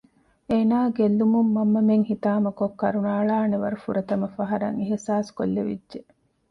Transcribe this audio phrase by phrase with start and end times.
[0.49, 5.99] އޭނާ ގެއްލުމުން މަންމަމެން ހިތާމަކޮށް ކަރުނައަޅާނެ ވަރު ފުރަތަމަ ފަހަރަށް އިހްސާސްކޮށްލެވިއްޖެ